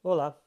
[0.00, 0.40] Olá,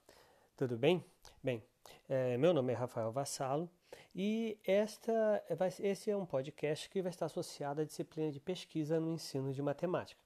[0.56, 1.04] tudo bem?
[1.44, 1.62] Bem,
[2.08, 3.70] é, meu nome é Rafael Vassalo
[4.16, 8.98] e esta, vai, esse é um podcast que vai estar associado à disciplina de pesquisa
[8.98, 10.22] no ensino de matemática.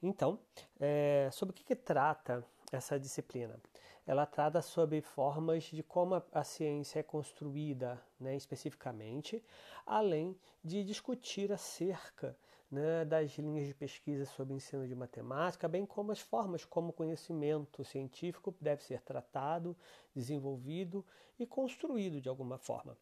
[0.00, 0.38] Então,
[0.78, 3.58] é, sobre o que, que trata essa disciplina?
[4.06, 9.44] Ela trata sobre formas de como a, a ciência é construída né, especificamente,
[9.84, 12.38] além de discutir acerca
[12.70, 16.92] né, das linhas de pesquisa sobre ensino de matemática, bem como as formas como o
[16.92, 19.76] conhecimento científico deve ser tratado,
[20.14, 21.04] desenvolvido
[21.38, 22.96] e construído de alguma forma.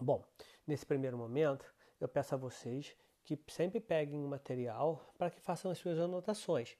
[0.00, 0.24] Bom,
[0.66, 1.64] nesse primeiro momento,
[2.00, 6.76] eu peço a vocês que sempre peguem um material para que façam as suas anotações.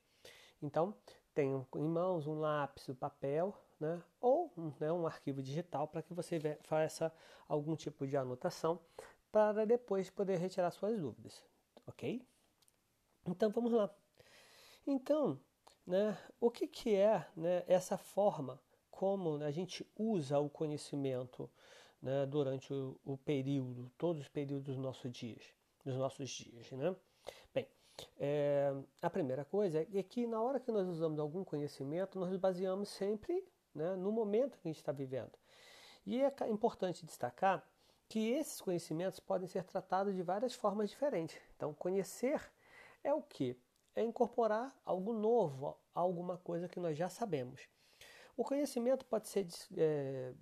[0.62, 0.94] Então,
[1.34, 6.12] tenham em mãos um lápis, um papel, né, ou né, um arquivo digital para que
[6.12, 7.12] você faça
[7.46, 8.80] algum tipo de anotação
[9.30, 11.44] para depois poder retirar suas dúvidas
[11.88, 12.24] ok?
[13.26, 13.90] Então vamos lá.
[14.86, 15.40] Então,
[15.86, 21.50] né, o que, que é né, essa forma como a gente usa o conhecimento
[22.00, 25.42] né, durante o, o, período, todos os períodos dos nossos dias,
[25.84, 26.94] dos nossos dias, né?
[27.52, 27.66] Bem,
[28.18, 28.72] é,
[29.02, 32.88] a primeira coisa é que na hora que nós usamos algum conhecimento, nós nos baseamos
[32.88, 33.44] sempre
[33.74, 35.32] né, no momento que a gente está vivendo.
[36.06, 37.68] E é importante destacar
[38.08, 41.38] que esses conhecimentos podem ser tratados de várias formas diferentes.
[41.56, 42.40] Então, conhecer
[43.04, 43.56] é o que?
[43.94, 47.68] É incorporar algo novo, alguma coisa que nós já sabemos.
[48.36, 50.32] O conhecimento pode ser é,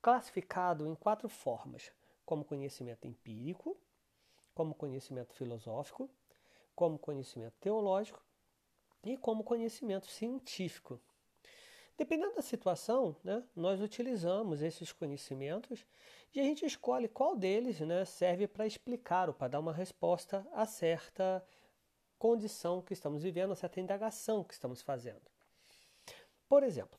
[0.00, 1.92] classificado em quatro formas:
[2.24, 3.76] como conhecimento empírico,
[4.54, 6.10] como conhecimento filosófico,
[6.74, 8.22] como conhecimento teológico
[9.04, 11.00] e como conhecimento científico.
[11.96, 15.84] Dependendo da situação, né, nós utilizamos esses conhecimentos
[16.34, 20.46] e a gente escolhe qual deles né, serve para explicar ou para dar uma resposta
[20.52, 21.44] a certa
[22.18, 25.20] condição que estamos vivendo, a certa indagação que estamos fazendo.
[26.48, 26.98] Por exemplo,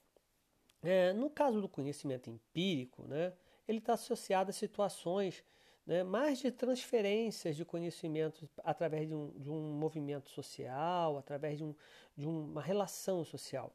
[0.82, 3.34] é, no caso do conhecimento empírico, né,
[3.68, 5.44] ele está associado a situações
[5.86, 11.64] né, mais de transferências de conhecimentos através de um, de um movimento social, através de,
[11.64, 11.76] um,
[12.16, 13.74] de uma relação social.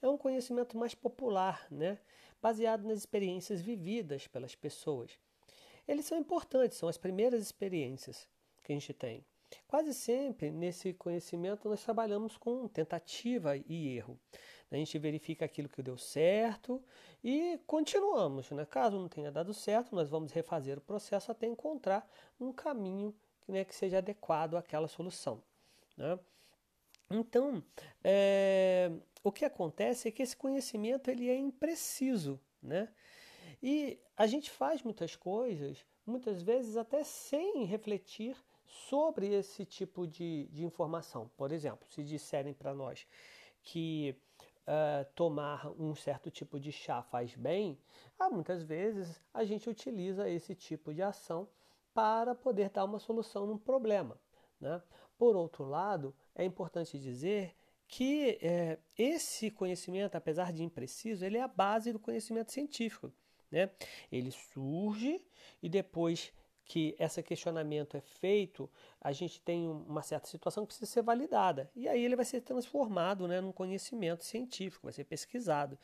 [0.00, 1.98] É um conhecimento mais popular, né?
[2.40, 5.18] baseado nas experiências vividas pelas pessoas.
[5.86, 8.28] Eles são importantes, são as primeiras experiências
[8.62, 9.24] que a gente tem.
[9.68, 14.18] Quase sempre nesse conhecimento nós trabalhamos com tentativa e erro.
[14.70, 16.82] A gente verifica aquilo que deu certo
[17.22, 18.50] e continuamos.
[18.50, 18.64] Né?
[18.66, 22.08] Caso não tenha dado certo, nós vamos refazer o processo até encontrar
[22.40, 23.14] um caminho
[23.46, 25.40] né, que seja adequado àquela solução.
[25.96, 26.18] Né?
[27.08, 27.62] Então,
[28.02, 28.90] é,
[29.26, 32.88] o que acontece é que esse conhecimento ele é impreciso, né?
[33.60, 40.46] E a gente faz muitas coisas, muitas vezes até sem refletir sobre esse tipo de,
[40.52, 41.28] de informação.
[41.36, 43.04] Por exemplo, se disserem para nós
[43.64, 44.16] que
[44.62, 47.76] uh, tomar um certo tipo de chá faz bem,
[48.16, 51.48] ah, muitas vezes a gente utiliza esse tipo de ação
[51.92, 54.20] para poder dar uma solução num problema.
[54.60, 54.80] Né?
[55.18, 57.56] Por outro lado, é importante dizer
[57.88, 63.12] que é, esse conhecimento, apesar de impreciso, ele é a base do conhecimento científico.
[63.50, 63.70] Né?
[64.10, 65.20] Ele surge
[65.62, 66.32] e depois
[66.64, 68.68] que esse questionamento é feito,
[69.00, 71.70] a gente tem uma certa situação que precisa ser validada.
[71.76, 75.78] E aí ele vai ser transformado né, num conhecimento científico, vai ser pesquisado.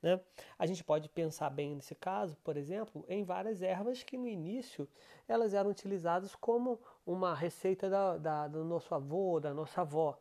[0.00, 0.20] Né?
[0.56, 4.88] A gente pode pensar bem nesse caso, por exemplo, em várias ervas que no início
[5.26, 10.16] elas eram utilizadas como uma receita da, da, do nosso avô, da nossa avó.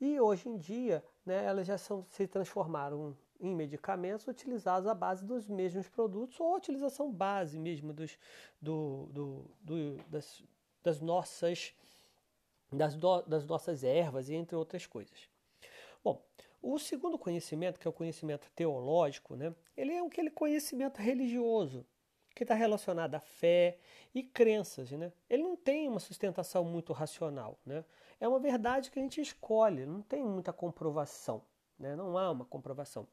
[0.00, 5.24] E hoje em dia, né, elas já são, se transformaram em medicamentos utilizados à base
[5.24, 8.18] dos mesmos produtos ou a utilização base mesmo dos,
[8.60, 10.42] do, do, do, das,
[10.82, 11.74] das, nossas,
[12.72, 15.28] das, do, das nossas ervas e entre outras coisas.
[16.02, 16.22] Bom,
[16.62, 21.86] o segundo conhecimento, que é o conhecimento teológico, né, ele é aquele conhecimento religioso
[22.34, 23.78] que está relacionado à fé
[24.14, 24.90] e crenças.
[24.90, 25.12] Né?
[25.28, 27.58] Ele não tem uma sustentação muito racional.
[27.64, 27.84] Né?
[28.20, 31.42] É uma verdade que a gente escolhe, não tem muita comprovação.
[31.78, 31.94] Né?
[31.94, 33.06] Não há uma comprovação.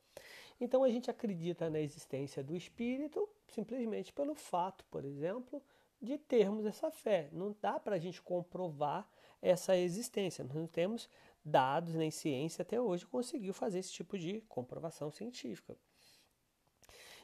[0.59, 5.61] Então a gente acredita na existência do espírito simplesmente pelo fato, por exemplo,
[6.01, 7.29] de termos essa fé.
[7.31, 9.07] Não dá para a gente comprovar
[9.41, 10.43] essa existência.
[10.43, 11.09] Nós não temos
[11.43, 15.75] dados nem ciência até hoje conseguiu fazer esse tipo de comprovação científica.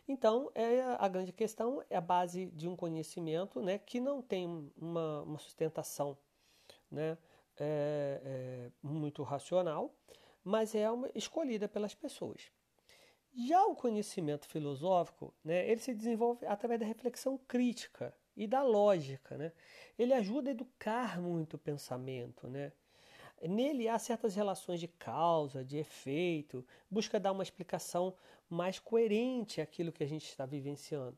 [0.08, 4.72] Então, é a grande questão é a base de um conhecimento né, que não tem
[4.78, 6.18] uma, uma sustentação
[6.90, 7.18] né,
[7.58, 9.94] é, é, muito racional,
[10.44, 12.50] mas é uma, escolhida pelas pessoas.
[13.36, 19.38] Já o conhecimento filosófico, né, ele se desenvolve através da reflexão crítica e da lógica.
[19.38, 19.52] Né?
[20.00, 22.48] Ele ajuda a educar muito o pensamento.
[22.48, 22.72] Né?
[23.42, 28.16] Nele há certas relações de causa, de efeito, busca dar uma explicação
[28.50, 31.18] mais coerente àquilo que a gente está vivenciando.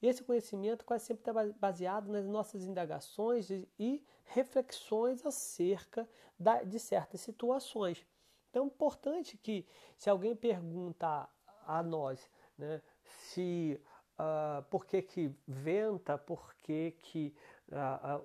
[0.00, 6.08] Esse conhecimento quase sempre está baseado nas nossas indagações e reflexões acerca
[6.66, 8.06] de certas situações.
[8.50, 9.66] Então é importante que,
[9.96, 11.28] se alguém pergunta
[11.66, 13.80] a nós né, se
[14.18, 17.34] uh, por que, que venta, por que, que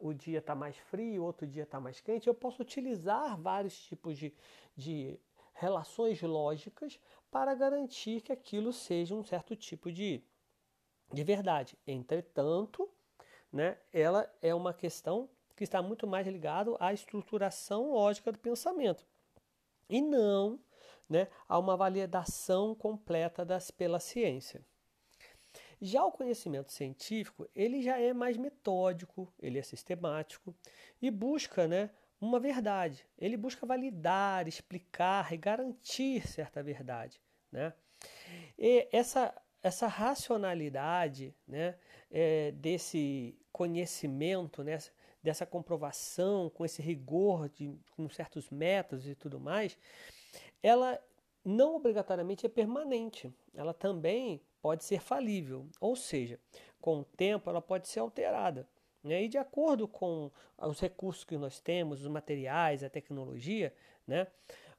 [0.01, 4.17] o dia está mais frio, outro dia está mais quente, eu posso utilizar vários tipos
[4.17, 4.33] de,
[4.75, 5.19] de
[5.53, 6.99] relações lógicas
[7.29, 10.23] para garantir que aquilo seja um certo tipo de,
[11.11, 11.77] de verdade.
[11.85, 12.89] Entretanto,
[13.51, 19.05] né, ela é uma questão que está muito mais ligado à estruturação lógica do pensamento
[19.89, 20.59] e não
[21.07, 24.65] né, a uma validação completa das, pela ciência.
[25.85, 30.55] Já o conhecimento científico, ele já é mais metódico, ele é sistemático
[31.01, 31.89] e busca né,
[32.21, 33.05] uma verdade.
[33.19, 37.19] Ele busca validar, explicar e garantir certa verdade.
[37.51, 37.73] Né?
[38.57, 41.75] E essa, essa racionalidade né,
[42.09, 44.77] é, desse conhecimento, né,
[45.21, 49.77] dessa comprovação, com esse rigor, de, com certos métodos e tudo mais,
[50.61, 50.97] ela
[51.43, 53.33] não obrigatoriamente é permanente.
[53.53, 56.39] Ela também pode ser falível, ou seja,
[56.79, 58.67] com o tempo ela pode ser alterada.
[59.03, 59.23] Né?
[59.23, 63.73] E de acordo com os recursos que nós temos, os materiais, a tecnologia,
[64.07, 64.27] né?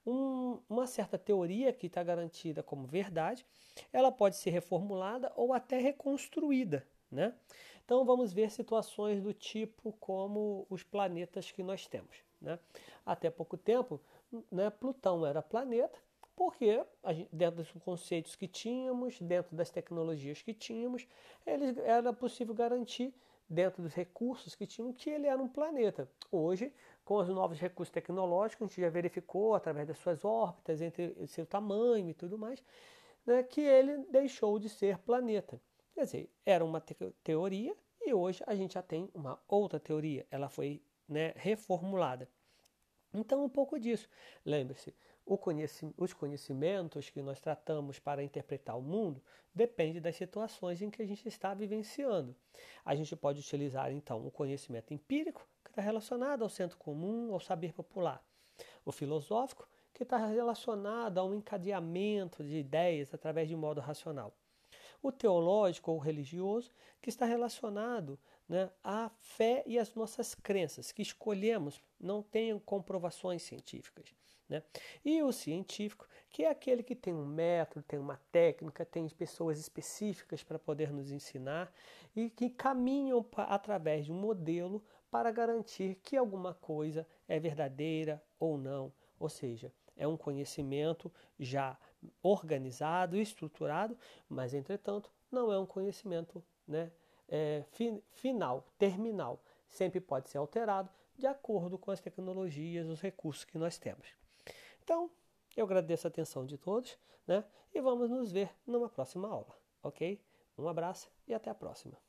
[0.06, 3.46] Um, uma certa teoria que está garantida como verdade,
[3.90, 6.86] ela pode ser reformulada ou até reconstruída.
[7.10, 7.34] Né?
[7.84, 12.18] Então vamos ver situações do tipo como os planetas que nós temos.
[12.38, 12.58] Né?
[13.06, 13.98] Até pouco tempo,
[14.50, 15.98] né, Plutão era planeta,
[16.36, 16.84] porque
[17.32, 21.06] dentro dos conceitos que tínhamos, dentro das tecnologias que tínhamos,
[21.46, 23.14] eles, era possível garantir,
[23.48, 26.10] dentro dos recursos que tínhamos, que ele era um planeta.
[26.30, 26.72] Hoje,
[27.04, 31.46] com os novos recursos tecnológicos, a gente já verificou, através das suas órbitas, entre seu
[31.46, 32.62] tamanho e tudo mais,
[33.26, 35.60] né, que ele deixou de ser planeta.
[35.94, 40.26] Quer dizer, era uma te teoria e hoje a gente já tem uma outra teoria.
[40.30, 42.28] Ela foi né, reformulada.
[43.12, 44.08] Então, um pouco disso.
[44.44, 44.92] Lembre-se,
[45.26, 49.22] os conhecimentos que nós tratamos para interpretar o mundo
[49.54, 52.36] depende das situações em que a gente está vivenciando.
[52.84, 57.40] A gente pode utilizar, então, o conhecimento empírico, que está relacionado ao centro comum, ao
[57.40, 58.22] saber popular.
[58.84, 64.34] O filosófico, que está relacionado a um encadeamento de ideias através de modo racional
[65.04, 66.72] o teológico ou religioso,
[67.02, 68.18] que está relacionado
[68.48, 74.14] né, à fé e às nossas crenças, que escolhemos, não tem comprovações científicas.
[74.48, 74.62] Né?
[75.04, 79.58] E o científico, que é aquele que tem um método, tem uma técnica, tem pessoas
[79.58, 81.70] específicas para poder nos ensinar
[82.16, 88.56] e que caminham através de um modelo para garantir que alguma coisa é verdadeira ou
[88.56, 88.90] não.
[89.20, 91.78] Ou seja, é um conhecimento já
[92.22, 93.96] organizado, estruturado,
[94.28, 96.90] mas entretanto não é um conhecimento né,
[97.28, 99.42] é, fi, final, terminal.
[99.68, 104.08] Sempre pode ser alterado de acordo com as tecnologias, os recursos que nós temos.
[104.82, 105.10] Então,
[105.56, 110.20] eu agradeço a atenção de todos né, e vamos nos ver numa próxima aula, ok?
[110.58, 112.03] Um abraço e até a próxima.